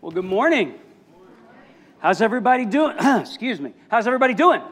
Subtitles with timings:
[0.00, 0.74] Well, good morning.
[1.98, 2.94] How's everybody doing?
[3.00, 3.72] Excuse me.
[3.88, 4.62] How's everybody doing?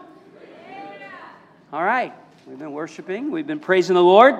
[1.73, 2.13] All right.
[2.47, 4.37] We've been worshiping, we've been praising the Lord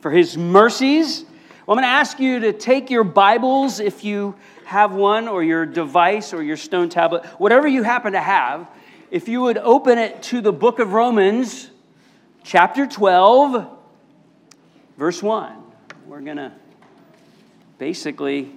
[0.00, 1.24] for his mercies.
[1.66, 4.34] Well, I'm going to ask you to take your Bibles if you
[4.64, 8.66] have one, or your device, or your stone tablet, whatever you happen to have.
[9.10, 11.68] If you would open it to the book of Romans,
[12.44, 13.68] chapter 12,
[14.96, 15.62] verse 1.
[16.06, 16.52] We're going to
[17.76, 18.54] basically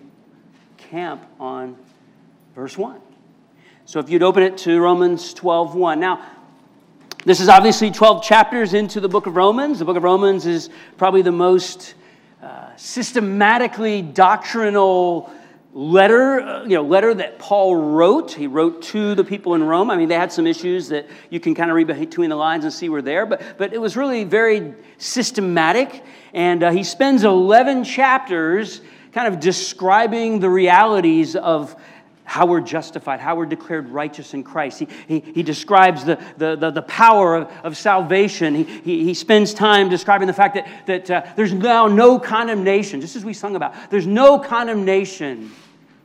[0.93, 1.75] camp on
[2.53, 3.01] verse 1.
[3.85, 5.99] So if you'd open it to Romans 12 1.
[5.99, 6.23] Now,
[7.25, 9.79] this is obviously 12 chapters into the book of Romans.
[9.79, 11.95] The book of Romans is probably the most
[12.43, 15.33] uh, systematically doctrinal
[15.73, 18.31] letter, uh, you know, letter that Paul wrote.
[18.31, 19.89] He wrote to the people in Rome.
[19.89, 22.65] I mean, they had some issues that you can kind of read between the lines
[22.65, 26.03] and see were there, but, but it was really very systematic.
[26.35, 28.81] And uh, he spends 11 chapters
[29.13, 31.75] kind of describing the realities of
[32.25, 34.79] how we're justified, how we're declared righteous in Christ.
[34.79, 38.55] He, he, he describes the, the, the, the, power of, of salvation.
[38.55, 43.01] He, he, he spends time describing the fact that, that uh, there's now no condemnation,
[43.01, 43.75] just as we sung about.
[43.91, 45.51] There's no condemnation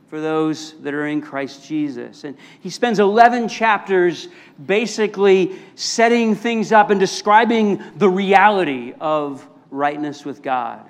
[0.09, 2.23] for those that are in Christ Jesus.
[2.23, 4.27] And he spends 11 chapters
[4.65, 10.89] basically setting things up and describing the reality of rightness with God.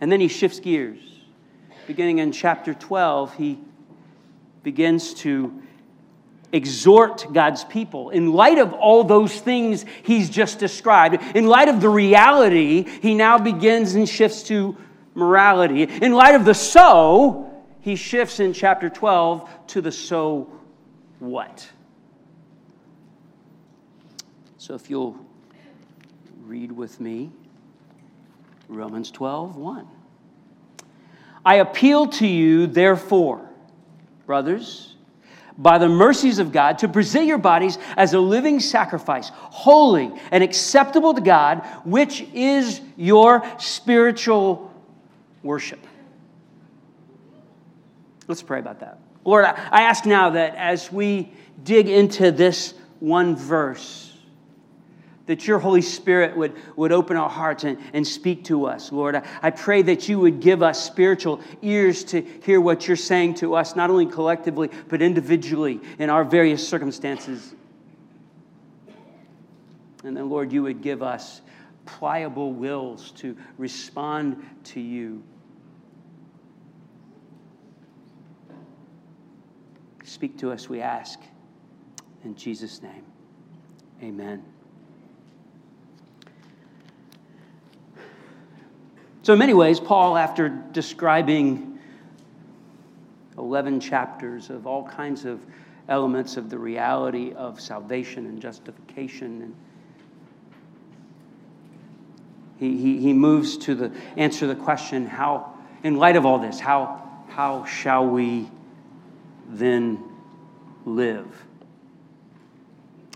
[0.00, 1.00] And then he shifts gears.
[1.86, 3.58] Beginning in chapter 12, he
[4.62, 5.62] begins to
[6.52, 8.10] exhort God's people.
[8.10, 13.14] In light of all those things he's just described, in light of the reality, he
[13.14, 14.76] now begins and shifts to
[15.14, 15.82] morality.
[15.82, 20.50] In light of the so, he shifts in chapter 12 to the so
[21.18, 21.68] what.
[24.58, 25.16] So if you'll
[26.44, 27.30] read with me
[28.68, 29.86] Romans 12, 1.
[31.44, 33.48] I appeal to you, therefore,
[34.26, 34.94] brothers,
[35.56, 40.44] by the mercies of God, to present your bodies as a living sacrifice, holy and
[40.44, 44.72] acceptable to God, which is your spiritual
[45.42, 45.84] worship.
[48.28, 48.98] Let's pray about that.
[49.24, 51.32] Lord, I ask now that as we
[51.64, 54.07] dig into this one verse,
[55.28, 59.14] that your Holy Spirit would, would open our hearts and, and speak to us, Lord.
[59.14, 63.34] I, I pray that you would give us spiritual ears to hear what you're saying
[63.34, 67.54] to us, not only collectively, but individually in our various circumstances.
[70.02, 71.42] And then, Lord, you would give us
[71.84, 75.22] pliable wills to respond to you.
[80.04, 81.20] Speak to us, we ask.
[82.24, 83.04] In Jesus' name,
[84.02, 84.42] amen.
[89.28, 91.78] So, in many ways, Paul, after describing
[93.36, 95.44] 11 chapters of all kinds of
[95.86, 99.54] elements of the reality of salvation and justification, and
[102.58, 105.52] he, he, he moves to the answer the question how,
[105.82, 108.48] in light of all this, how, how shall we
[109.46, 110.02] then
[110.86, 111.26] live?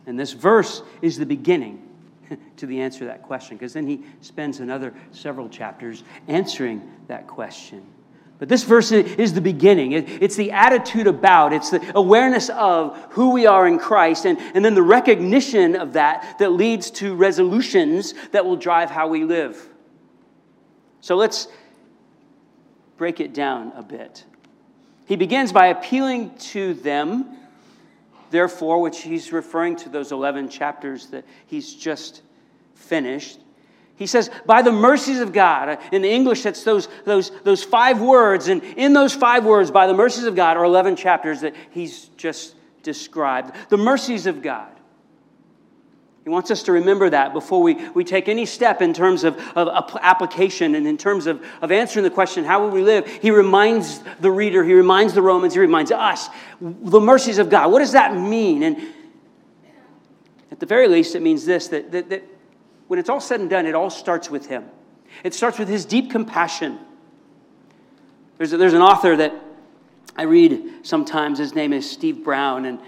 [0.06, 1.81] And this verse is the beginning
[2.56, 7.26] to the answer to that question, because then he spends another several chapters answering that
[7.26, 7.86] question.
[8.38, 9.92] But this verse is the beginning.
[9.92, 14.64] It's the attitude about, it's the awareness of who we are in Christ, and, and
[14.64, 19.64] then the recognition of that that leads to resolutions that will drive how we live.
[21.00, 21.46] So let's
[22.96, 24.24] break it down a bit.
[25.06, 27.36] He begins by appealing to them
[28.32, 32.22] therefore, which he's referring to those 11 chapters that he's just
[32.74, 33.38] finished.
[33.94, 35.68] He says, by the mercies of God.
[35.68, 38.48] Uh, in the English, that's those, those, those five words.
[38.48, 42.06] And in those five words, by the mercies of God, are 11 chapters that he's
[42.16, 43.54] just described.
[43.68, 44.72] The mercies of God.
[46.24, 49.36] He wants us to remember that before we, we take any step in terms of,
[49.56, 53.08] of application and in terms of, of answering the question, how will we live?
[53.08, 56.28] He reminds the reader, he reminds the Romans, he reminds us
[56.60, 57.72] the mercies of God.
[57.72, 58.62] What does that mean?
[58.62, 58.76] And
[60.52, 62.22] at the very least, it means this that, that, that
[62.86, 64.64] when it's all said and done, it all starts with him.
[65.24, 66.78] It starts with his deep compassion.
[68.38, 69.34] There's, a, there's an author that
[70.16, 72.78] I read sometimes, his name is Steve Brown, and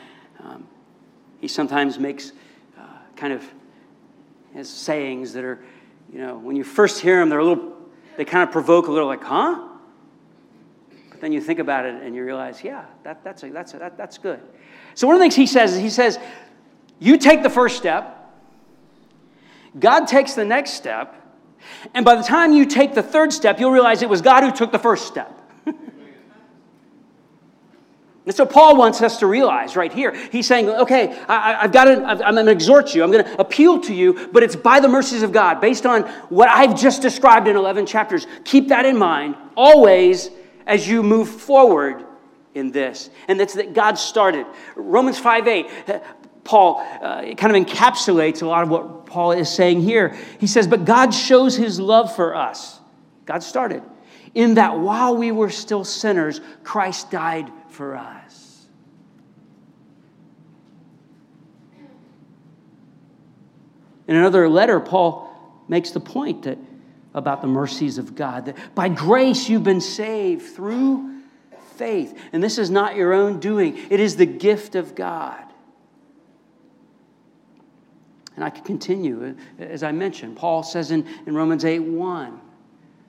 [0.41, 0.69] um,
[1.41, 2.33] he sometimes makes
[3.17, 3.45] kind of
[4.55, 5.63] has sayings that are,
[6.13, 7.73] you know, when you first hear them, they're a little,
[8.17, 9.69] they kind of provoke a little like, huh?
[11.11, 13.79] But then you think about it and you realize, yeah, that, that's, a, that's, a,
[13.79, 14.41] that, that's good.
[14.95, 16.19] So one of the things he says is he says,
[16.99, 18.21] you take the first step,
[19.79, 21.15] God takes the next step,
[21.95, 24.53] and by the time you take the third step, you'll realize it was God who
[24.53, 25.41] took the first step.
[28.25, 30.15] That's so Paul wants us to realize right here.
[30.33, 33.41] He's saying, okay, I, have got to, I'm going to exhort you, I'm going to
[33.41, 37.03] appeal to you, but it's by the mercies of God, based on what I've just
[37.03, 38.27] described in 11 chapters.
[38.45, 40.31] Keep that in mind always
[40.67, 42.05] as you move forward
[42.55, 43.11] in this.
[43.29, 44.47] And that's that God started.
[44.75, 45.67] Romans 5 8,
[46.45, 50.17] Paul uh, kind of encapsulates a lot of what Paul is saying here.
[50.39, 52.81] He says, But God shows his love for us.
[53.27, 53.83] God started.
[54.35, 58.67] In that while we were still sinners, Christ died for us.
[64.07, 65.31] In another letter, Paul
[65.69, 66.59] makes the point that
[67.15, 71.23] about the mercies of God that by grace you've been saved through
[71.77, 72.19] faith.
[72.33, 75.41] And this is not your own doing, it is the gift of God.
[78.35, 79.37] And I could continue.
[79.61, 82.41] As I mentioned, Paul says in, in Romans 8 1,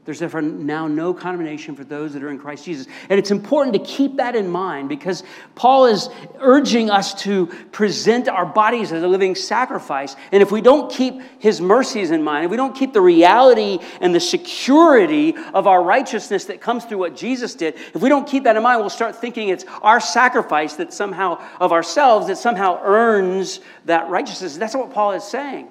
[0.05, 2.85] there's therefore now no condemnation for those that are in Christ Jesus.
[3.09, 5.23] And it's important to keep that in mind because
[5.55, 10.15] Paul is urging us to present our bodies as a living sacrifice.
[10.31, 13.79] And if we don't keep his mercies in mind, if we don't keep the reality
[13.99, 18.27] and the security of our righteousness that comes through what Jesus did, if we don't
[18.27, 22.37] keep that in mind, we'll start thinking it's our sacrifice that somehow, of ourselves, that
[22.37, 24.55] somehow earns that righteousness.
[24.55, 25.69] That's what Paul is saying.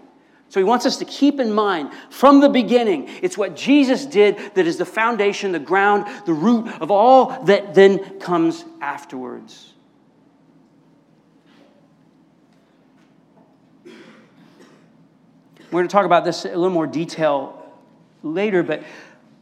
[0.54, 4.38] So he wants us to keep in mind from the beginning, it's what Jesus did
[4.54, 9.72] that is the foundation, the ground, the root of all that then comes afterwards.
[13.84, 13.90] We're
[15.72, 17.74] going to talk about this in a little more detail
[18.22, 18.84] later, but,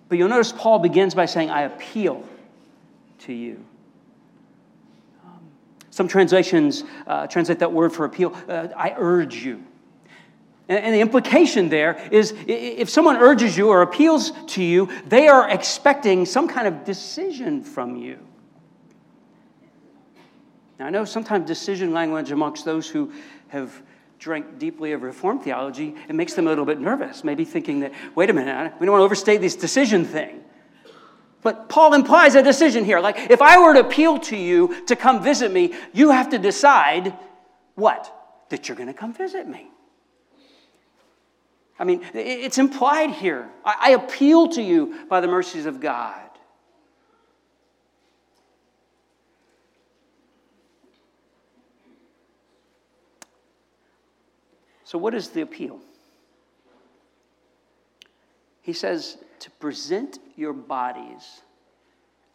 [0.08, 2.26] but you'll notice Paul begins by saying, I appeal
[3.18, 3.62] to you.
[5.26, 5.40] Um,
[5.90, 9.62] some translations uh, translate that word for appeal, uh, I urge you.
[10.68, 15.48] And the implication there is if someone urges you or appeals to you, they are
[15.48, 18.18] expecting some kind of decision from you.
[20.78, 23.12] Now, I know sometimes decision language amongst those who
[23.48, 23.82] have
[24.22, 27.92] drank deeply of Reformed theology, it makes them a little bit nervous, maybe thinking that,
[28.14, 30.44] wait a minute, we don't want to overstate this decision thing.
[31.42, 33.00] But Paul implies a decision here.
[33.00, 36.38] Like, if I were to appeal to you to come visit me, you have to
[36.38, 37.18] decide
[37.74, 38.14] what?
[38.50, 39.71] That you're going to come visit me.
[41.78, 43.48] I mean, it's implied here.
[43.64, 46.22] I appeal to you by the mercies of God.
[54.84, 55.80] So, what is the appeal?
[58.60, 61.40] He says to present your bodies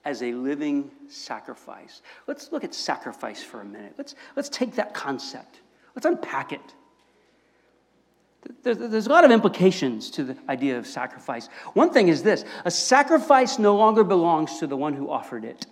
[0.04, 2.02] as a living sacrifice.
[2.26, 3.94] Let's look at sacrifice for a minute.
[3.98, 5.60] Let's, let's take that concept,
[5.96, 6.74] let's unpack it.
[8.64, 11.48] There's a lot of implications to the idea of sacrifice.
[11.74, 15.66] One thing is this a sacrifice no longer belongs to the one who offered it.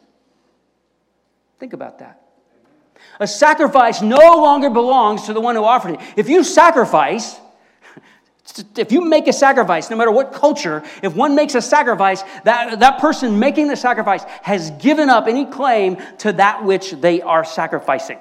[1.60, 2.22] Think about that.
[3.20, 6.00] A sacrifice no longer belongs to the one who offered it.
[6.16, 7.40] If you sacrifice,
[8.78, 12.80] if you make a sacrifice, no matter what culture, if one makes a sacrifice, that,
[12.80, 17.46] that person making the sacrifice has given up any claim to that which they are
[17.46, 18.20] sacrificing.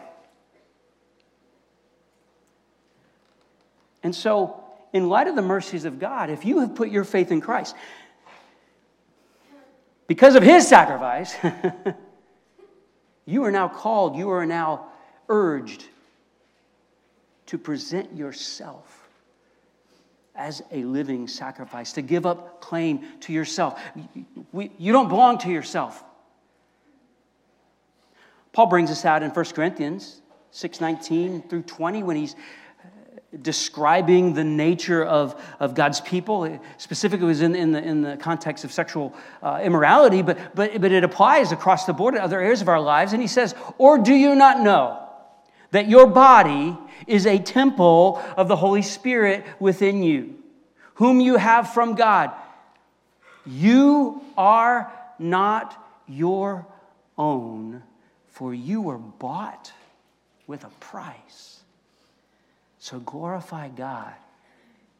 [4.04, 4.62] And so,
[4.92, 7.74] in light of the mercies of God, if you have put your faith in Christ,
[10.06, 11.34] because of his sacrifice,
[13.26, 14.88] you are now called, you are now
[15.28, 15.86] urged
[17.46, 19.08] to present yourself
[20.34, 23.80] as a living sacrifice, to give up claim to yourself.
[24.52, 26.04] you don't belong to yourself.
[28.52, 30.20] Paul brings us out in 1 Corinthians
[30.52, 32.36] 6:19 through 20 when he's
[33.42, 36.58] describing the nature of, of God's people.
[36.78, 40.80] Specifically, it was in, in, the, in the context of sexual uh, immorality, but, but,
[40.80, 43.12] but it applies across the board in other areas of our lives.
[43.12, 45.00] And he says, Or do you not know
[45.70, 46.76] that your body
[47.06, 50.36] is a temple of the Holy Spirit within you,
[50.94, 52.30] whom you have from God?
[53.46, 56.66] You are not your
[57.18, 57.82] own,
[58.28, 59.72] for you were bought
[60.46, 61.53] with a price.
[62.84, 64.12] So glorify God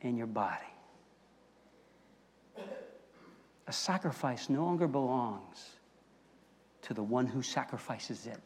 [0.01, 0.65] in your body.
[3.67, 5.69] A sacrifice no longer belongs
[6.81, 8.41] to the one who sacrifices it,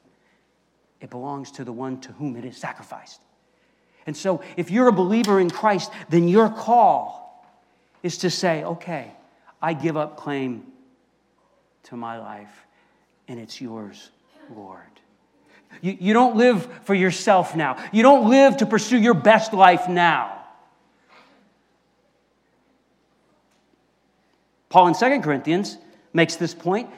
[1.00, 3.21] it belongs to the one to whom it is sacrificed.
[4.07, 7.47] And so, if you're a believer in Christ, then your call
[8.02, 9.12] is to say, okay,
[9.62, 10.64] I give up claim
[11.85, 12.66] to my life,
[13.28, 14.11] and it's yours,
[14.52, 14.97] Lord.
[15.80, 17.82] You, you don't live for yourself now.
[17.92, 20.34] You don't live to pursue your best life now.
[24.68, 25.78] Paul in 2 Corinthians
[26.12, 26.90] makes this point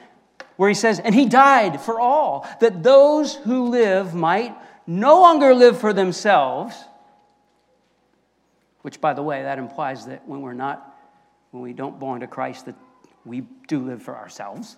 [0.57, 4.55] where he says, And he died for all, that those who live might
[4.87, 6.75] no longer live for themselves,
[8.83, 10.97] which, by the way, that implies that when we're not,
[11.50, 12.75] when we don't belong to Christ, that
[13.25, 14.77] we do live for ourselves.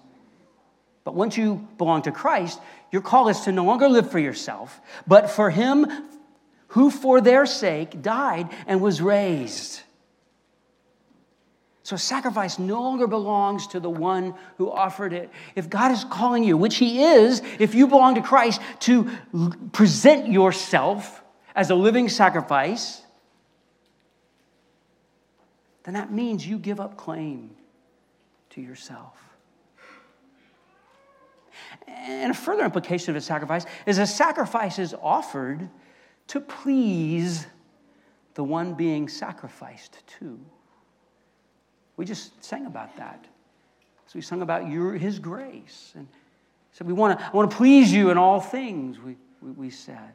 [1.05, 4.81] But once you belong to Christ, your call is to no longer live for yourself,
[5.07, 5.87] but for Him
[6.69, 9.81] who for their sake died and was raised.
[11.83, 15.31] So sacrifice no longer belongs to the one who offered it.
[15.57, 19.11] If God is calling you, which He is, if you belong to Christ, to
[19.73, 21.23] present yourself
[21.55, 23.03] as a living sacrifice,
[25.83, 27.51] then that means you give up claim
[28.51, 29.32] to yourself.
[31.87, 35.69] And a further implication of a sacrifice is a sacrifice is offered
[36.29, 37.47] to please
[38.35, 40.39] the one being sacrificed to.
[41.97, 43.27] We just sang about that.
[44.07, 45.93] So we sung about your, His grace.
[45.95, 46.07] And
[46.73, 49.71] said, we want to, I want to please you in all things, we, we, we
[49.71, 50.15] said.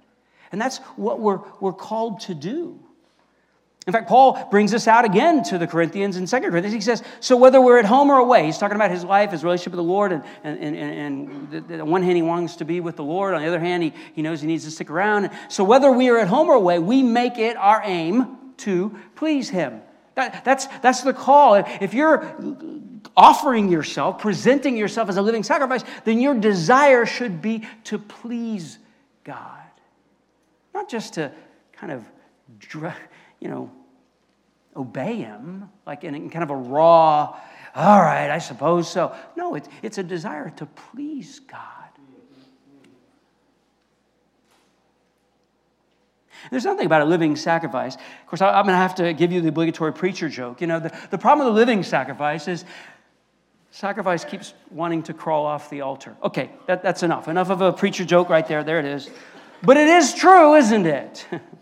[0.52, 2.80] And that's what we're, we're called to do.
[3.88, 6.74] In fact, Paul brings this out again to the Corinthians in 2 Corinthians.
[6.74, 9.46] He says, So whether we're at home or away, he's talking about his life, his
[9.46, 12.82] relationship with the Lord, and, and, and, and on one hand, he wants to be
[12.82, 13.34] with the Lord.
[13.34, 15.30] On the other hand, he, he knows he needs to stick around.
[15.48, 19.50] So whether we are at home or away, we make it our aim to please
[19.50, 19.82] him.
[20.16, 21.56] That, that's, that's the call.
[21.56, 22.36] If you're
[23.16, 28.80] offering yourself, presenting yourself as a living sacrifice, then your desire should be to please
[29.24, 29.62] God.
[30.74, 31.32] Not just to
[31.72, 32.04] kind of
[33.40, 33.72] you know,
[34.76, 37.38] obey him, like in kind of a raw,
[37.76, 39.16] all right, I suppose so.
[39.36, 41.88] No, it's, it's a desire to please God.
[46.50, 47.96] There's nothing about a living sacrifice.
[47.96, 50.62] Of course, I'm going to have to give you the obligatory preacher joke.
[50.62, 52.64] You know, the, the problem with the living sacrifice is
[53.72, 56.16] sacrifice keeps wanting to crawl off the altar.
[56.24, 57.28] Okay, that, that's enough.
[57.28, 58.64] Enough of a preacher joke right there.
[58.64, 59.10] There it is.
[59.64, 61.28] But it is true, isn't it?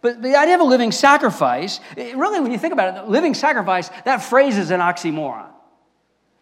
[0.00, 3.90] But the idea of a living sacrifice, really, when you think about it, living sacrifice,
[4.04, 5.46] that phrase is an oxymoron.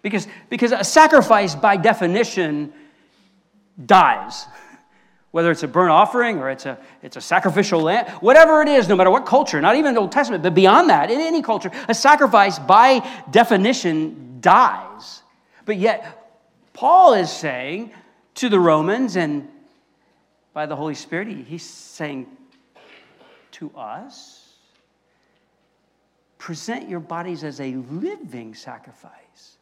[0.03, 2.73] Because, because a sacrifice, by definition,
[3.85, 4.47] dies.
[5.31, 8.89] Whether it's a burnt offering or it's a, it's a sacrificial lamb, whatever it is,
[8.89, 11.71] no matter what culture, not even the Old Testament, but beyond that, in any culture,
[11.89, 15.23] a sacrifice, by definition, dies.
[15.65, 16.41] But yet,
[16.73, 17.91] Paul is saying
[18.37, 19.49] to the Romans and
[20.53, 22.27] by the Holy Spirit, he's saying,
[23.57, 24.43] to us.
[26.39, 29.57] Present your bodies as a living sacrifice,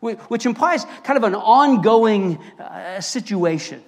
[0.00, 3.82] which implies kind of an ongoing uh, situation.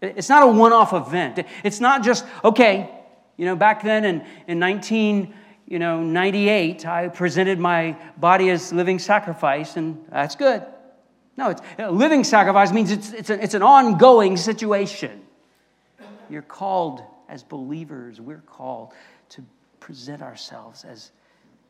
[0.00, 1.38] It's not a one off event.
[1.62, 2.90] It's not just, okay,
[3.36, 5.32] you know, back then in, in 19,
[5.68, 10.64] you know, 98, I presented my body as living sacrifice, and that's good.
[11.36, 15.22] No, it's, living sacrifice means it's, it's, a, it's an ongoing situation.
[16.28, 18.92] You're called as believers, we're called
[19.30, 19.42] to
[19.80, 21.12] present ourselves as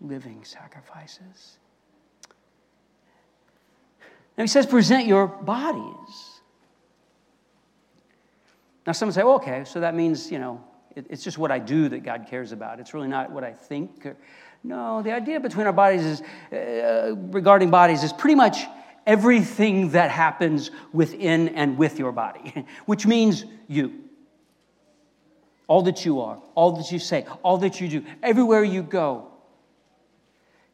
[0.01, 1.59] living sacrifices.
[4.37, 6.41] Now he says, present your bodies.
[8.85, 10.65] Now, some say, well, okay, so that means, you know,
[10.97, 12.81] it, it's just what I do that God cares about.
[12.81, 14.05] It's really not what I think.
[14.65, 18.65] No, the idea between our bodies is, uh, regarding bodies, is pretty much
[19.07, 24.03] everything that happens within and with your body, which means you
[25.73, 29.27] all that you are, all that you say, all that you do, everywhere you go.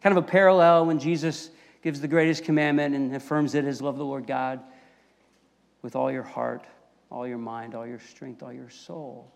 [0.02, 1.50] Kind of a parallel when Jesus
[1.83, 4.59] gives the greatest commandment and affirms it as love the Lord God
[5.83, 6.64] with all your heart,
[7.12, 9.33] all your mind, all your strength, all your soul.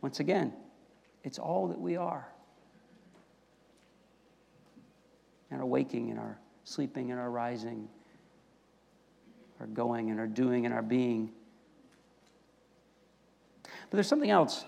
[0.00, 0.52] Once again,
[1.22, 2.26] it's all that we are.
[5.52, 7.88] And our waking and our sleeping and our rising,
[9.60, 11.30] our going and our doing and our being.
[13.90, 14.64] But there's something else.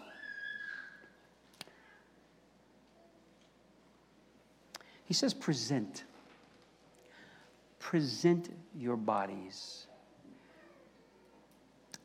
[5.04, 6.04] He says, present.
[7.78, 9.86] Present your bodies.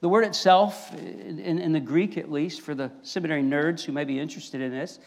[0.01, 4.03] The word itself, in, in, the Greek at least, for the seminary nerds who may
[4.03, 4.99] be interested in this,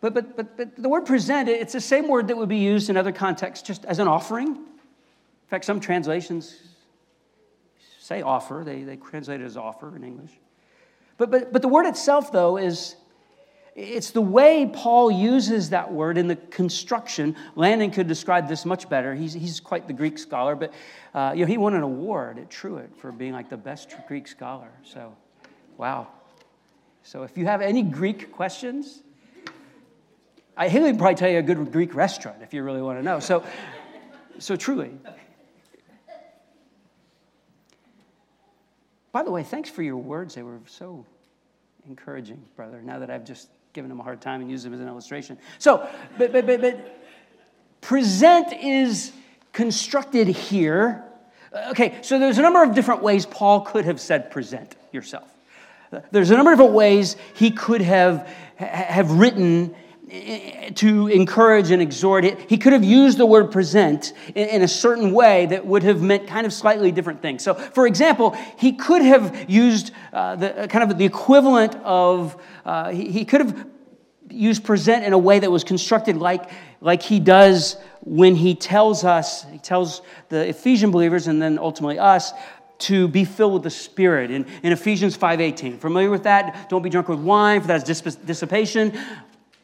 [0.00, 2.90] but, but, but, but the word present, it's the same word that would be used
[2.90, 4.48] in other contexts just as an offering.
[4.48, 6.56] In fact, some translations
[8.00, 10.32] say offer, they, they translate it as offer in English.
[11.18, 12.96] But, but, but the word itself, though, is
[13.74, 17.36] it's the way Paul uses that word in the construction.
[17.54, 19.14] Landon could describe this much better.
[19.14, 20.74] He's, he's quite the Greek scholar, but
[21.14, 24.28] uh, you know, he won an award at Truett for being like the best Greek
[24.28, 24.68] scholar.
[24.84, 25.16] So,
[25.78, 26.08] wow.
[27.02, 29.02] So if you have any Greek questions,
[30.56, 33.20] I would probably tell you a good Greek restaurant if you really want to know.
[33.20, 33.42] So,
[34.38, 34.92] so truly.
[39.12, 40.34] By the way, thanks for your words.
[40.34, 41.04] They were so
[41.86, 44.80] encouraging, brother, now that I've just given them a hard time and used them as
[44.80, 45.38] an illustration.
[45.58, 45.88] So,
[46.18, 47.02] but, but, but, but
[47.80, 49.12] present is
[49.52, 51.04] constructed here.
[51.52, 55.28] Uh, okay, so there's a number of different ways Paul could have said present yourself.
[56.10, 58.26] There's a number of different ways he could have,
[58.56, 59.74] have written
[60.74, 62.38] to encourage and exhort it.
[62.50, 66.26] He could have used the word present in a certain way that would have meant
[66.26, 67.42] kind of slightly different things.
[67.42, 72.90] So, for example, he could have used uh, the kind of the equivalent of, uh,
[72.90, 73.66] he, he could have
[74.28, 76.50] used present in a way that was constructed like,
[76.82, 81.98] like he does when he tells us, he tells the Ephesian believers and then ultimately
[81.98, 82.32] us,
[82.78, 85.78] to be filled with the Spirit in, in Ephesians 5.18.
[85.78, 86.68] Familiar with that?
[86.68, 88.98] Don't be drunk with wine, for that is dissipation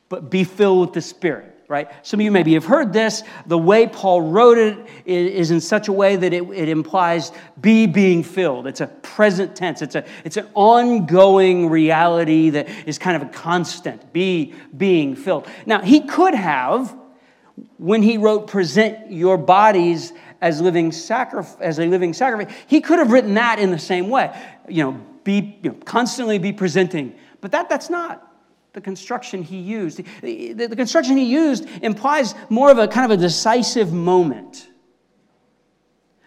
[0.09, 1.91] but be filled with the Spirit, right?
[2.03, 3.23] Some of you maybe have heard this.
[3.47, 7.87] The way Paul wrote it is in such a way that it, it implies be
[7.87, 8.67] being filled.
[8.67, 13.33] It's a present tense, it's, a, it's an ongoing reality that is kind of a
[13.33, 15.47] constant, be being filled.
[15.67, 16.97] Now, he could have,
[17.77, 22.99] when he wrote, present your bodies as living sacrifice as a living sacrifice he could
[22.99, 24.33] have written that in the same way
[24.69, 24.93] you know
[25.25, 28.28] be you know, constantly be presenting but that that's not
[28.79, 29.99] the construction he used.
[30.23, 34.69] The, the, the, construction he used implies more of a kind of a decisive moment.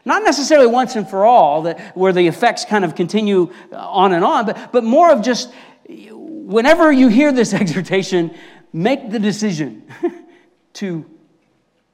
[0.03, 4.11] Not necessarily once and for all, that, where the effects kind of continue uh, on
[4.11, 5.53] and on, but, but more of just
[5.87, 8.35] whenever you hear this exhortation,
[8.73, 9.87] make the decision
[10.73, 11.05] to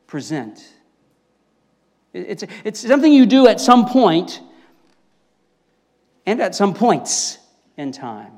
[0.08, 0.74] present.
[2.14, 4.42] It's, it's something you do at some point
[6.26, 7.38] and at some points
[7.78, 8.37] in time.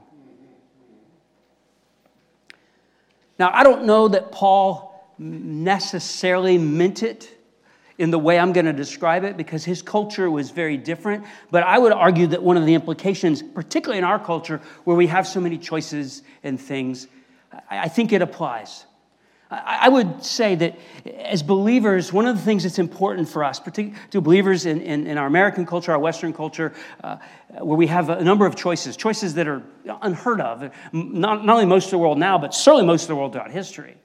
[3.39, 7.35] Now, I don't know that Paul necessarily meant it
[7.97, 11.25] in the way I'm going to describe it because his culture was very different.
[11.51, 15.07] But I would argue that one of the implications, particularly in our culture where we
[15.07, 17.07] have so many choices and things,
[17.69, 18.85] I think it applies.
[19.51, 20.77] I would say that
[21.17, 25.07] as believers, one of the things that's important for us, particularly to believers in, in,
[25.07, 26.71] in our American culture, our Western culture,
[27.03, 27.17] uh,
[27.59, 29.63] where we have a number of choices, choices that are
[30.03, 33.15] unheard of, not, not only most of the world now, but certainly most of the
[33.15, 33.95] world throughout history.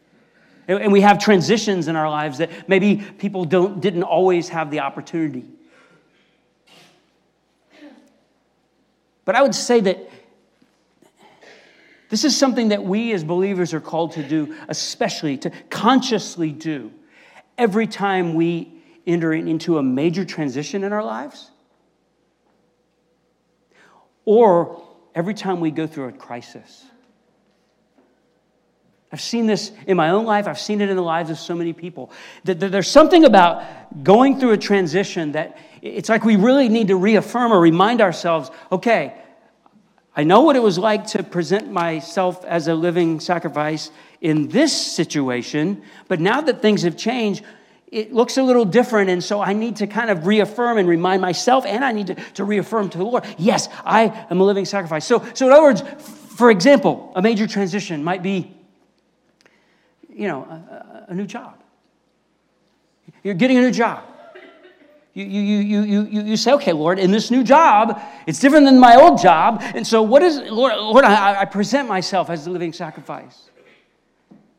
[0.66, 4.70] And, and we have transitions in our lives that maybe people don't, didn't always have
[4.70, 5.44] the opportunity.
[9.26, 10.08] But I would say that
[12.14, 16.92] this is something that we as believers are called to do, especially to consciously do
[17.58, 18.72] every time we
[19.04, 21.50] enter into a major transition in our lives
[24.24, 24.80] or
[25.12, 26.84] every time we go through a crisis.
[29.10, 31.56] I've seen this in my own life, I've seen it in the lives of so
[31.56, 32.12] many people.
[32.44, 36.96] That there's something about going through a transition that it's like we really need to
[36.96, 39.14] reaffirm or remind ourselves okay,
[40.16, 44.72] I know what it was like to present myself as a living sacrifice in this
[44.72, 47.42] situation, but now that things have changed,
[47.88, 49.10] it looks a little different.
[49.10, 52.14] And so I need to kind of reaffirm and remind myself, and I need to,
[52.34, 55.04] to reaffirm to the Lord, yes, I am a living sacrifice.
[55.04, 55.82] So, so, in other words,
[56.36, 58.52] for example, a major transition might be,
[60.08, 61.60] you know, a, a new job.
[63.22, 64.04] You're getting a new job.
[65.14, 68.66] You, you, you, you, you, you say, okay, Lord, in this new job, it's different
[68.66, 69.62] than my old job.
[69.62, 73.50] And so, what is, Lord, Lord I, I present myself as a living sacrifice.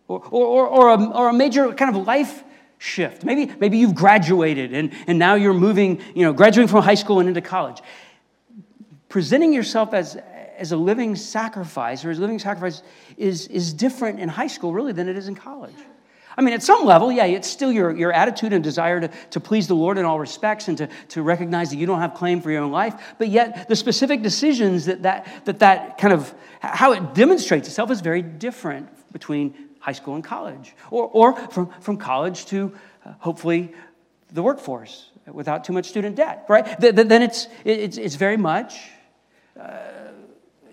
[0.07, 2.43] Or, or, or, a, or a major kind of life
[2.77, 3.25] shift.
[3.25, 7.19] Maybe, maybe you've graduated and, and now you're moving, you know, graduating from high school
[7.19, 7.81] and into college.
[9.09, 10.15] Presenting yourself as,
[10.57, 12.81] as a living sacrifice or as a living sacrifice
[13.17, 15.75] is, is different in high school, really, than it is in college.
[16.37, 19.39] I mean, at some level, yeah, it's still your, your attitude and desire to, to
[19.39, 22.41] please the Lord in all respects and to, to recognize that you don't have claim
[22.41, 23.15] for your own life.
[23.17, 27.89] But yet, the specific decisions that that, that that kind of, how it demonstrates itself
[27.91, 32.73] is very different between high school and college, or, or from, from college to
[33.05, 33.71] uh, hopefully
[34.33, 36.79] the workforce without too much student debt, right?
[36.79, 38.89] Then it's, it's, it's very much,
[39.59, 39.77] uh,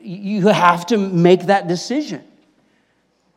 [0.01, 2.25] you have to make that decision.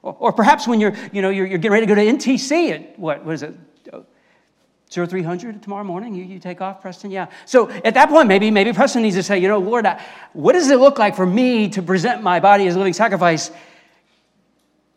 [0.05, 2.99] Or, perhaps when you're, you know, you're, you're, getting ready to go to NTC at
[2.99, 3.55] what, what is it?
[4.91, 7.09] 0300 tomorrow morning, you, you take off, Preston?
[7.09, 7.27] Yeah.
[7.45, 9.99] So at that point, maybe, maybe Preston needs to say, you know, Lord, I,
[10.33, 13.49] what does it look like for me to present my body as a living sacrifice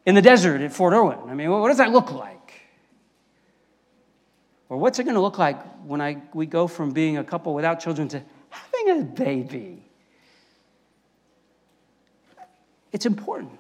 [0.05, 1.19] in the desert at Fort Irwin?
[1.27, 2.53] I mean, what, what does that look like?
[4.69, 7.55] Or what's it going to look like when I, we go from being a couple
[7.55, 9.83] without children to having a baby?
[12.93, 13.59] It's important.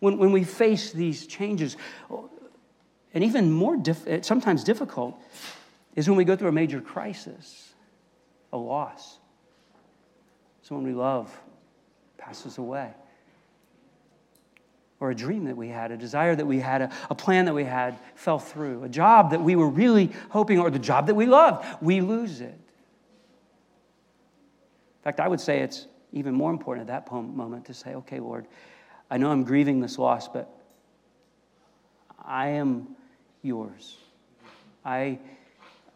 [0.00, 1.76] When, when we face these changes.
[3.14, 5.20] And even more, diff- eh, sometimes difficult,
[5.94, 7.72] is when we go through a major crisis,
[8.52, 9.18] a loss.
[10.62, 11.36] Someone we love
[12.18, 12.92] passes away.
[15.00, 17.54] Or a dream that we had, a desire that we had, a, a plan that
[17.54, 21.14] we had fell through, a job that we were really hoping, or the job that
[21.14, 22.48] we loved, we lose it.
[22.48, 22.58] In
[25.04, 28.46] fact, I would say it's even more important at that moment to say, okay, Lord,
[29.10, 30.48] I know I'm grieving this loss, but
[32.24, 32.94] I am
[33.42, 33.96] yours.
[34.84, 35.18] I,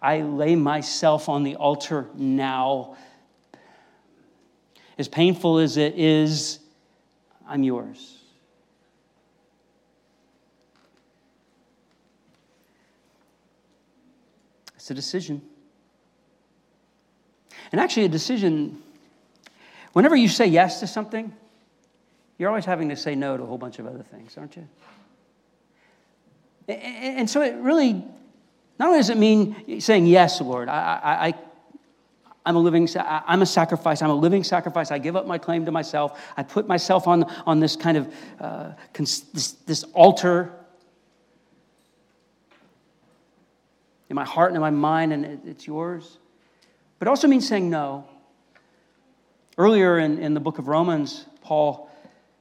[0.02, 2.96] I lay myself on the altar now.
[4.98, 6.58] As painful as it is,
[7.46, 8.18] I'm yours.
[14.74, 15.40] It's a decision.
[17.72, 18.82] And actually, a decision,
[19.92, 21.32] whenever you say yes to something,
[22.38, 24.68] you're always having to say no to a whole bunch of other things, aren't you?
[26.68, 27.92] And so it really,
[28.78, 30.74] not only does it mean saying, Yes, Lord, I,
[31.28, 31.34] I,
[32.46, 34.02] I'm a living, I'm a sacrifice.
[34.02, 34.90] I'm a living sacrifice.
[34.90, 36.22] I give up my claim to myself.
[36.36, 40.52] I put myself on, on this kind of, uh, this, this altar
[44.10, 46.18] in my heart and in my mind, and it, it's yours.
[46.98, 48.06] But it also means saying no.
[49.56, 51.90] Earlier in, in the book of Romans, Paul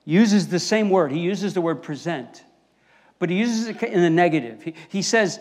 [0.06, 1.12] uses the same word.
[1.12, 2.44] He uses the word present,
[3.20, 4.62] but he uses it in the negative.
[4.64, 5.40] He, he says,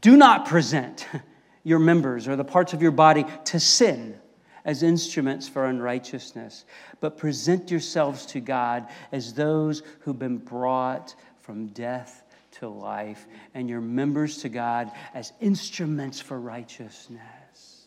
[0.00, 1.06] Do not present
[1.64, 4.16] your members or the parts of your body to sin
[4.64, 6.64] as instruments for unrighteousness,
[7.00, 13.68] but present yourselves to God as those who've been brought from death to life, and
[13.68, 17.86] your members to God as instruments for righteousness.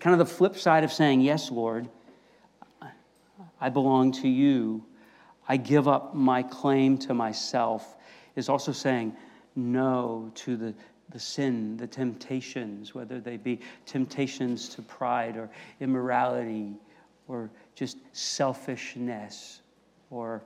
[0.00, 1.88] Kind of the flip side of saying, Yes, Lord
[3.60, 4.84] I belong to you.
[5.48, 7.96] I give up my claim to myself,
[8.36, 9.14] is also saying
[9.56, 10.74] no to the,
[11.10, 16.74] the sin, the temptations, whether they be temptations to pride or immorality
[17.28, 19.60] or just selfishness
[20.10, 20.42] or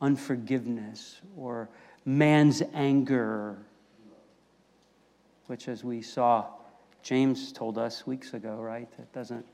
[0.00, 1.68] unforgiveness or
[2.04, 3.58] man's anger,
[5.46, 6.46] which, as we saw,
[7.02, 9.44] James told us weeks ago, right, that doesn't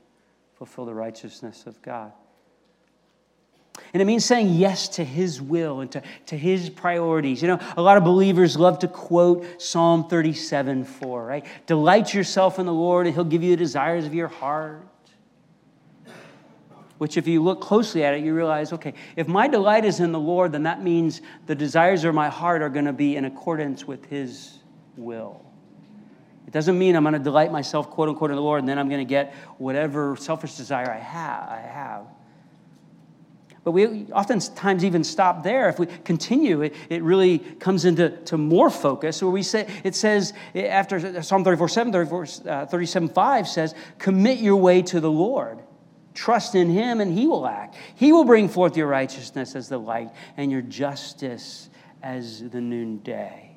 [0.57, 2.11] fulfill the righteousness of God.
[3.93, 7.41] And it means saying yes to His will and to, to His priorities.
[7.41, 11.45] You know, a lot of believers love to quote Psalm 37 4, right?
[11.65, 14.87] Delight yourself in the Lord, and He'll give you the desires of your heart.
[16.97, 20.11] Which, if you look closely at it, you realize okay, if my delight is in
[20.11, 23.25] the Lord, then that means the desires of my heart are going to be in
[23.25, 24.59] accordance with His
[24.95, 25.45] will.
[26.47, 28.79] It doesn't mean I'm going to delight myself, quote unquote, in the Lord, and then
[28.79, 31.49] I'm going to get whatever selfish desire I have.
[31.49, 32.05] I have.
[33.67, 35.67] But we oftentimes even stop there.
[35.67, 39.93] If we continue, it, it really comes into to more focus where we say, it
[39.93, 45.11] says, after Psalm 34 7, 34, uh, 37 5 says, commit your way to the
[45.11, 45.59] Lord.
[46.13, 47.75] Trust in him and he will act.
[47.95, 51.69] He will bring forth your righteousness as the light and your justice
[52.01, 53.51] as the noonday.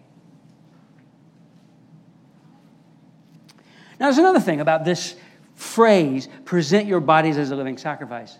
[4.00, 5.14] Now, there's another thing about this
[5.54, 8.36] phrase present your bodies as a living sacrifice.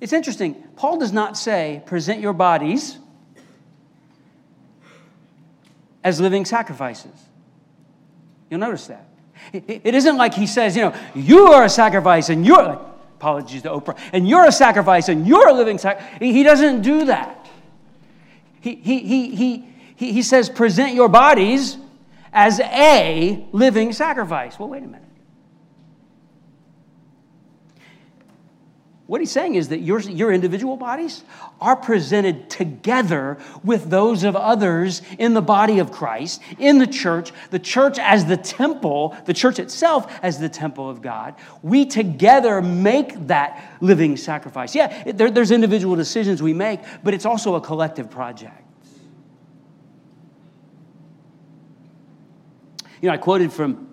[0.00, 0.54] It's interesting.
[0.76, 2.98] Paul does not say, present your bodies
[6.02, 7.12] as living sacrifices.
[8.48, 9.06] You'll notice that.
[9.52, 12.80] It isn't like he says, you know, you are a sacrifice and you're,
[13.16, 16.18] apologies to Oprah, and you're a sacrifice and you're a living sacrifice.
[16.18, 17.48] He doesn't do that.
[18.60, 21.76] He, he, he, he, he says, present your bodies
[22.32, 24.58] as a living sacrifice.
[24.58, 25.02] Well, wait a minute.
[29.10, 31.24] What he's saying is that your, your individual bodies
[31.60, 37.32] are presented together with those of others in the body of Christ, in the church,
[37.50, 41.34] the church as the temple, the church itself as the temple of God.
[41.60, 44.76] We together make that living sacrifice.
[44.76, 48.64] Yeah, there, there's individual decisions we make, but it's also a collective project.
[53.02, 53.89] You know, I quoted from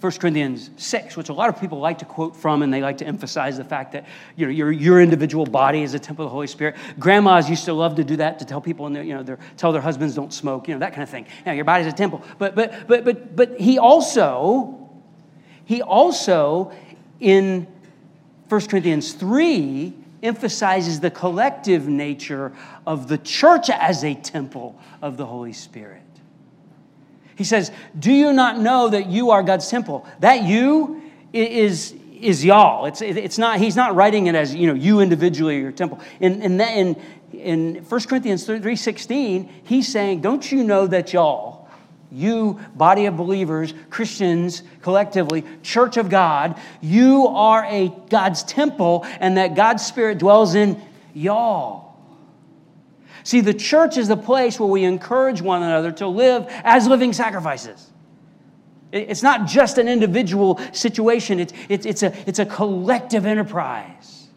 [0.00, 2.98] 1 Corinthians 6, which a lot of people like to quote from, and they like
[2.98, 4.06] to emphasize the fact that
[4.36, 6.76] you know, your, your individual body is a temple of the Holy Spirit.
[7.00, 9.82] Grandmas used to love to do that, to tell people, you know, their, tell their
[9.82, 11.26] husbands don't smoke, you know, that kind of thing.
[11.44, 12.22] Now, your body's a temple.
[12.38, 14.88] But, but, but, but, but he also,
[15.64, 16.72] he also,
[17.18, 17.66] in
[18.48, 22.52] 1 Corinthians 3, emphasizes the collective nature
[22.86, 26.02] of the church as a temple of the Holy Spirit.
[27.38, 30.04] He says, Do you not know that you are God's temple?
[30.18, 31.00] That you
[31.32, 32.86] is, is y'all.
[32.86, 36.00] It's, it's not, he's not writing it as, you know, you individually your temple.
[36.18, 36.96] In, in, in,
[37.32, 41.68] in 1 Corinthians 3.16, he's saying, don't you know that y'all,
[42.10, 49.36] you, body of believers, Christians collectively, church of God, you are a God's temple and
[49.36, 50.82] that God's Spirit dwells in
[51.14, 51.87] y'all.
[53.28, 57.12] See, the church is the place where we encourage one another to live as living
[57.12, 57.90] sacrifices.
[58.90, 64.28] It's not just an individual situation, it's, it's, it's, a, it's a collective enterprise.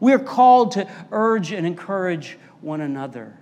[0.00, 3.38] We are called to urge and encourage one another.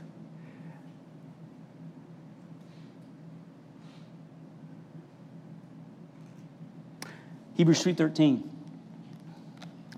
[7.54, 8.42] Hebrews 3:13.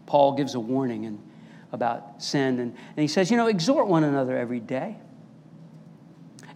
[0.06, 1.25] Paul gives a warning and
[1.76, 4.96] about sin and, and he says, you know, exhort one another every day.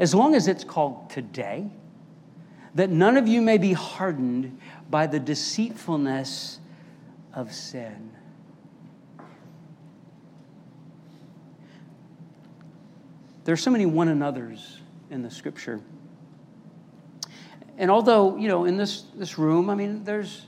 [0.01, 1.71] As long as it's called today,
[2.75, 6.59] that none of you may be hardened by the deceitfulness
[7.33, 8.11] of sin.
[13.45, 14.81] There are so many one another's
[15.11, 15.81] in the scripture.
[17.79, 20.47] And although, you know, in this, this room, I mean, there's,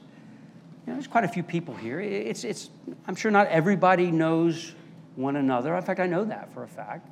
[0.86, 2.00] you know, there's quite a few people here.
[2.00, 2.70] It's, it's,
[3.06, 4.74] I'm sure not everybody knows
[5.14, 5.76] one another.
[5.76, 7.08] In fact, I know that for a fact.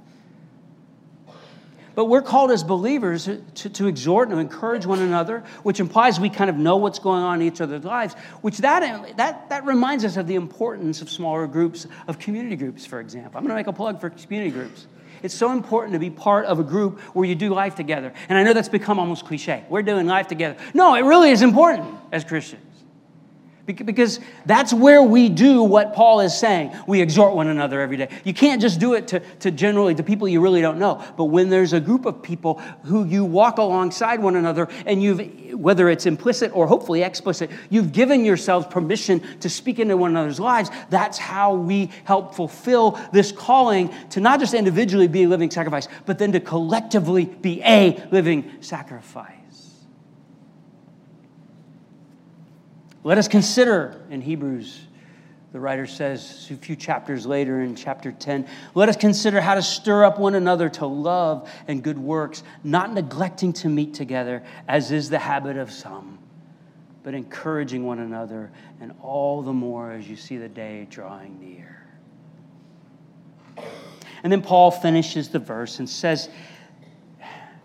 [1.95, 6.31] But we're called as believers to, to exhort and encourage one another, which implies we
[6.31, 10.05] kind of know what's going on in each other's lives, which that, that, that reminds
[10.05, 13.39] us of the importance of smaller groups, of community groups, for example.
[13.39, 14.87] I'm going to make a plug for community groups.
[15.23, 18.13] It's so important to be part of a group where you do life together.
[18.29, 19.65] And I know that's become almost cliche.
[19.69, 20.57] We're doing life together.
[20.73, 22.70] No, it really is important as Christians.
[23.73, 26.73] Because that's where we do what Paul is saying.
[26.87, 28.09] We exhort one another every day.
[28.25, 31.05] You can't just do it to, to generally to people you really don't know.
[31.17, 35.55] But when there's a group of people who you walk alongside one another and you've,
[35.55, 40.41] whether it's implicit or hopefully explicit, you've given yourselves permission to speak into one another's
[40.41, 45.51] lives, that's how we help fulfill this calling to not just individually be a living
[45.51, 49.40] sacrifice, but then to collectively be a living sacrifice.
[53.03, 54.79] Let us consider in Hebrews,
[55.53, 59.63] the writer says a few chapters later in chapter 10, let us consider how to
[59.63, 64.93] stir up one another to love and good works, not neglecting to meet together, as
[64.93, 66.19] is the habit of some,
[67.03, 71.87] but encouraging one another, and all the more as you see the day drawing near.
[74.23, 76.29] And then Paul finishes the verse and says,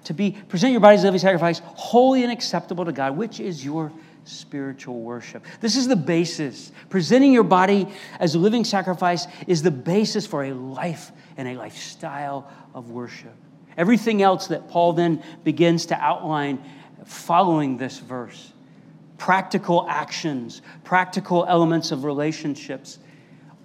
[0.06, 3.92] to be present your bodies living sacrifice, holy and acceptable to God, which is your
[4.26, 5.46] spiritual worship.
[5.62, 6.72] This is the basis.
[6.90, 7.88] Presenting your body
[8.20, 13.34] as a living sacrifice is the basis for a life and a lifestyle of worship.
[13.78, 16.64] Everything else that Paul then begins to outline
[17.06, 18.52] following this verse
[19.18, 23.00] practical actions, practical elements of relationships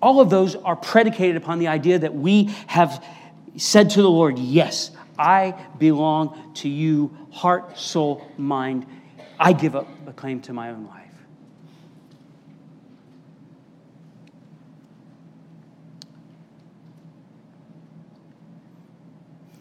[0.02, 3.04] all of those are predicated upon the idea that we have
[3.56, 8.86] said to the Lord, Yes, I belong to you, heart, soul, mind,
[9.42, 11.06] I give up a claim to my own life.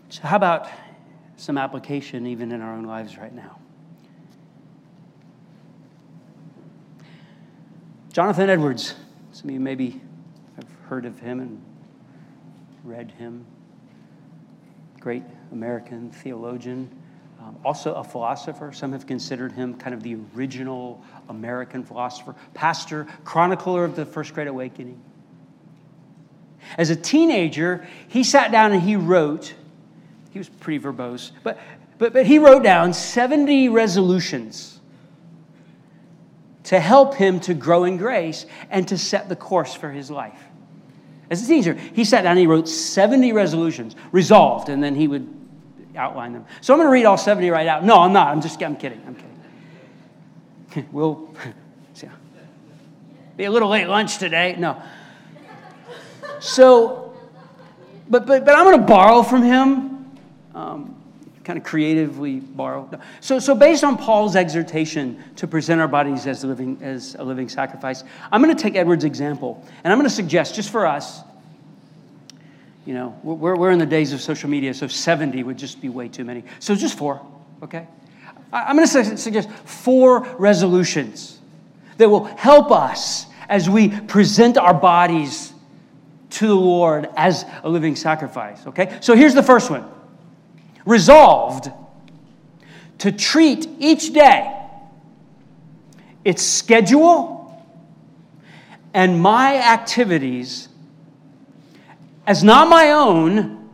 [0.10, 0.68] So, how about
[1.38, 3.58] some application even in our own lives right now?
[8.12, 8.96] Jonathan Edwards,
[9.32, 10.02] some of you maybe
[10.58, 11.63] have heard of him and
[12.84, 13.46] read him.
[15.00, 16.89] Great American theologian
[17.39, 18.71] um, also a philosopher.
[18.73, 24.34] Some have considered him kind of the original American philosopher, pastor, chronicler of the First
[24.34, 25.02] Great Awakening.
[26.78, 29.54] As a teenager, he sat down and he wrote,
[30.32, 31.58] he was pretty verbose, but,
[31.97, 34.80] but, but he wrote down 70 resolutions
[36.65, 40.39] to help him to grow in grace and to set the course for his life.
[41.30, 45.08] As a teenager, he sat down and he wrote 70 resolutions, resolved, and then he
[45.08, 45.38] would
[46.00, 46.46] outline them.
[46.62, 47.84] So I'm going to read all 70 right out.
[47.84, 48.30] No, I'm not.
[48.30, 49.02] I'm just I'm kidding.
[49.06, 50.90] I'm kidding.
[50.92, 51.34] we'll
[51.94, 52.08] see.
[53.38, 54.56] be a little late lunch today.
[54.58, 54.82] No.
[56.40, 57.14] So,
[58.10, 60.18] but but but I'm going to borrow from him.
[60.56, 60.96] Um,
[61.50, 62.88] kind of creatively borrow.
[63.22, 67.50] So, so based on Paul's exhortation to present our bodies as living, as a living
[67.50, 71.22] sacrifice, I'm going to take Edward's example, and I'm going to suggest, just for us,
[72.89, 75.89] you know, we're, we're in the days of social media, so 70 would just be
[75.89, 76.43] way too many.
[76.58, 77.23] So just four,
[77.62, 77.88] okay?
[78.52, 81.39] I'm going to suggest four resolutions
[81.97, 85.54] that will help us as we present our bodies
[86.32, 88.97] to the Lord as a living sacrifice, okay?
[89.02, 89.88] So here's the first one
[90.84, 91.69] resolved
[92.97, 94.65] to treat each day,
[96.25, 97.63] its schedule,
[98.95, 100.69] and my activities
[102.30, 103.68] as not my own,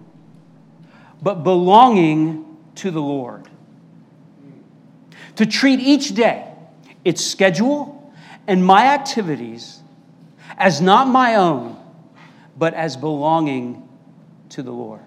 [1.22, 3.50] but belonging to the Lord.
[5.36, 6.54] To treat each day,
[7.04, 8.13] its schedule,
[8.48, 9.82] and my activities
[10.58, 11.76] as not my own,
[12.58, 13.89] but as belonging
[14.52, 15.02] to the Lord.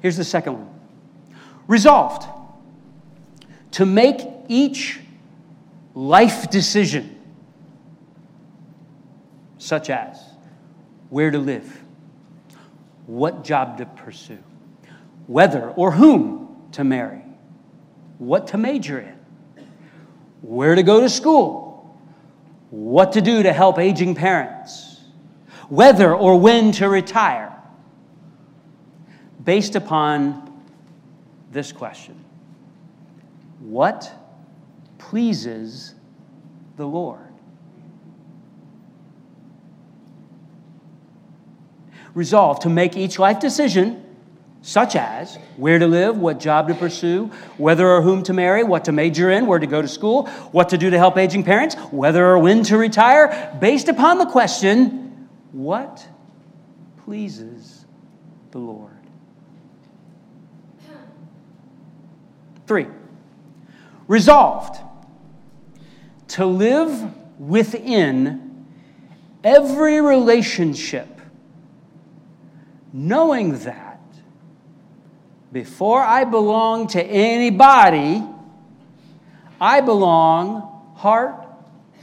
[0.00, 0.80] Here's the second one
[1.66, 2.26] resolved
[3.72, 4.98] to make each
[5.94, 7.17] life decision,
[9.58, 10.18] such as
[11.10, 11.82] where to live,
[13.06, 14.38] what job to pursue,
[15.26, 17.22] whether or whom to marry,
[18.18, 19.18] what to major in,
[20.42, 21.98] where to go to school,
[22.70, 25.00] what to do to help aging parents,
[25.68, 27.54] whether or when to retire,
[29.44, 30.44] based upon
[31.50, 32.22] this question
[33.60, 34.12] What
[34.98, 35.94] pleases
[36.76, 37.27] the Lord?
[42.18, 44.04] Resolve to make each life decision,
[44.60, 48.86] such as where to live, what job to pursue, whether or whom to marry, what
[48.86, 51.76] to major in, where to go to school, what to do to help aging parents,
[51.92, 56.08] whether or when to retire, based upon the question, what
[57.04, 57.86] pleases
[58.50, 58.90] the Lord?
[62.66, 62.88] Three,
[64.08, 64.80] resolved
[66.28, 68.66] to live within
[69.44, 71.17] every relationship,
[72.92, 74.00] knowing that
[75.52, 78.22] before I belong to anybody,
[79.60, 81.46] I belong heart,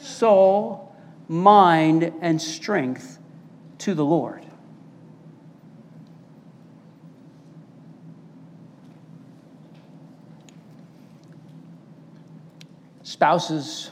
[0.01, 0.95] soul,
[1.27, 3.19] mind, and strength
[3.79, 4.45] to the Lord.
[13.15, 13.91] spouses,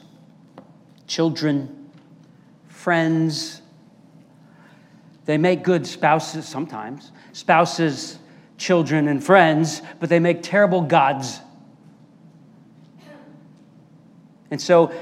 [1.08, 1.90] children,
[2.68, 3.63] friends.
[5.26, 8.20] They make good spouses sometimes, spouses,
[8.58, 11.40] children, and friends, but they make terrible gods.
[14.52, 14.94] And so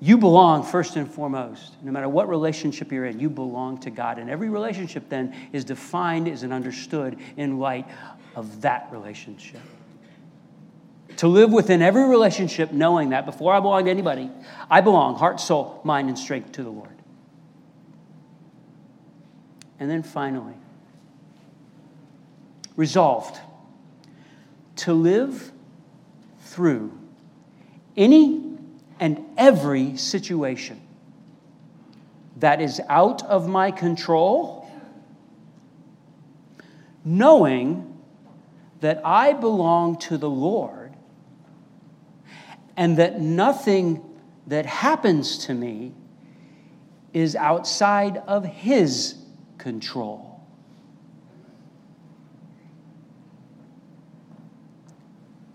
[0.00, 1.76] you belong first and foremost.
[1.82, 4.18] No matter what relationship you're in, you belong to God.
[4.18, 7.86] And every relationship then is defined, is and understood in light
[8.36, 9.60] of that relationship
[11.20, 14.30] to live within every relationship knowing that before I belong to anybody,
[14.70, 16.99] I belong heart, soul, mind, and strength to the Lord.
[19.80, 20.54] And then finally,
[22.76, 23.40] resolved
[24.76, 25.50] to live
[26.40, 26.96] through
[27.96, 28.58] any
[29.00, 30.80] and every situation
[32.36, 34.70] that is out of my control,
[37.04, 37.98] knowing
[38.80, 40.92] that I belong to the Lord
[42.76, 44.02] and that nothing
[44.46, 45.92] that happens to me
[47.12, 49.19] is outside of His
[49.60, 50.40] control.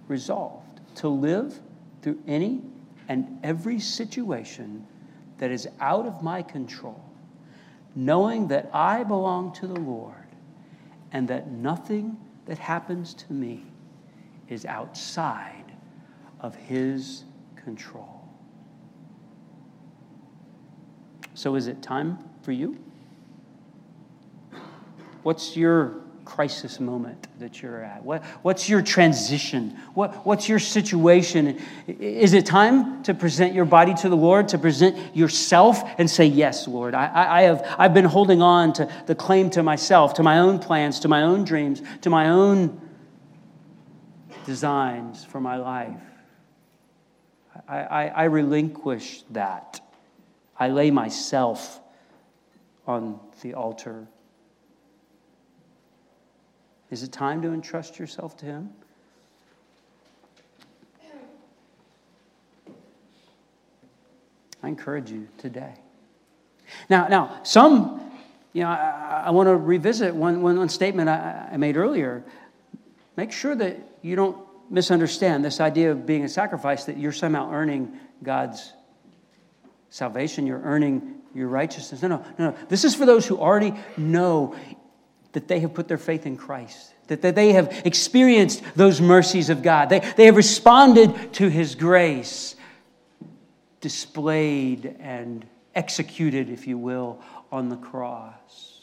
[0.07, 1.59] Resolved to live
[2.01, 2.61] through any
[3.09, 4.85] and every situation
[5.39, 7.03] that is out of my control,
[7.95, 10.13] knowing that I belong to the Lord
[11.11, 13.63] and that nothing that happens to me
[14.47, 15.73] is outside
[16.39, 17.23] of His
[17.55, 18.27] control.
[21.33, 22.84] So, is it time for you?
[25.25, 28.05] What's your crisis moment that you're at?
[28.05, 29.75] What, what's your transition?
[29.95, 31.59] What, what's your situation?
[31.87, 36.27] Is it time to present your body to the Lord, to present yourself and say,
[36.27, 36.93] Yes, Lord?
[36.93, 40.59] I, I, have, I've been holding on to the claim to myself, to my own
[40.59, 42.79] plans, to my own dreams, to my own
[44.45, 46.03] designs for my life.
[47.67, 49.81] I, I, I relinquish that.
[50.55, 51.81] I lay myself
[52.85, 54.07] on the altar.
[56.95, 58.69] Is it time to entrust yourself to Him?
[64.63, 65.73] I encourage you today.
[66.89, 67.99] Now, now, some,
[68.53, 72.23] you know, I, I want to revisit one, one statement I, I made earlier.
[73.17, 74.37] Make sure that you don't
[74.69, 78.71] misunderstand this idea of being a sacrifice that you're somehow earning God's
[79.89, 82.01] salvation, you're earning your righteousness.
[82.01, 82.55] No, no, no.
[82.69, 84.55] This is for those who already know
[85.35, 89.49] that they have put their faith in Christ, that, that they have experienced those mercies
[89.49, 89.89] of God.
[89.89, 92.55] They, they have responded to His grace,
[93.81, 97.21] displayed and executed, if you will,
[97.51, 98.81] on the cross.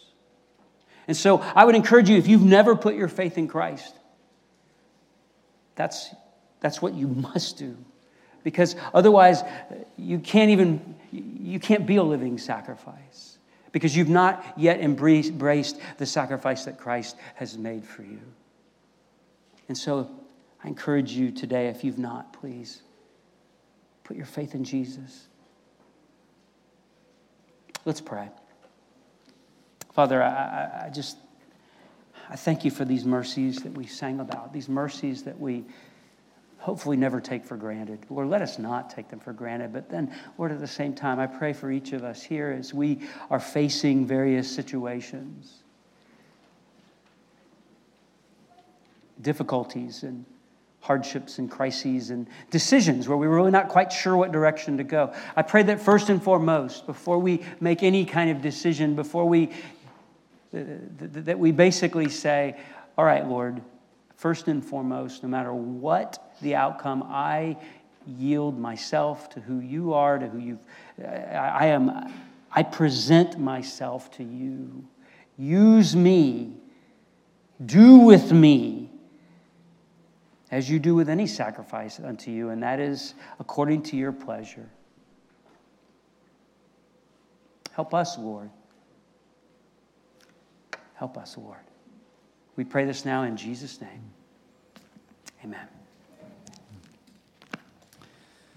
[1.08, 3.94] And so I would encourage you, if you've never put your faith in Christ,
[5.74, 6.14] that's,
[6.60, 7.76] that's what you must do.
[8.44, 9.42] Because otherwise,
[9.96, 13.31] you can't even, you can't be a living sacrifice
[13.72, 18.20] because you've not yet embraced the sacrifice that Christ has made for you.
[19.68, 20.10] And so
[20.62, 22.82] I encourage you today, if you've not, please
[24.04, 25.28] put your faith in Jesus.
[27.84, 28.28] Let's pray.
[29.92, 31.16] Father, I, I just
[32.30, 35.64] I thank you for these mercies that we sang about, these mercies that we
[36.62, 37.98] hopefully never take for granted.
[38.08, 39.72] Lord, let us not take them for granted.
[39.72, 42.72] But then, Lord, at the same time, I pray for each of us here as
[42.72, 43.00] we
[43.30, 45.64] are facing various situations,
[49.20, 50.24] difficulties, and
[50.82, 55.12] hardships and crises and decisions where we're really not quite sure what direction to go.
[55.34, 59.50] I pray that first and foremost, before we make any kind of decision, before we
[60.54, 60.60] uh,
[60.98, 62.56] that we basically say,
[62.96, 63.62] all right, Lord,
[64.22, 67.56] first and foremost, no matter what the outcome, I
[68.06, 70.64] yield myself to who you are, to who you've.
[71.04, 72.12] I am
[72.52, 74.84] I present myself to you.
[75.36, 76.52] Use me.
[77.66, 78.90] Do with me
[80.52, 84.68] as you do with any sacrifice unto you, and that is according to your pleasure.
[87.72, 88.50] Help us, Lord.
[90.94, 91.71] Help us, Lord.
[92.56, 94.10] We pray this now in Jesus' name.
[95.44, 95.68] Amen.